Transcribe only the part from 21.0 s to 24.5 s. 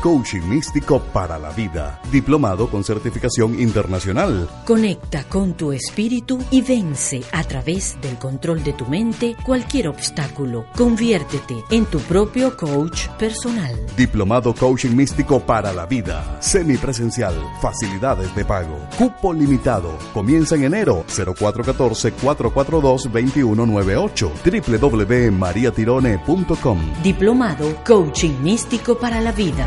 0414 442 2198